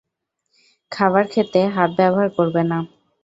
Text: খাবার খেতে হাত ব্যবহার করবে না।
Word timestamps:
খাবার 0.91 1.23
খেতে 1.33 1.61
হাত 1.75 1.89
ব্যবহার 1.99 2.29
করবে 2.37 2.61
না। 2.63 2.77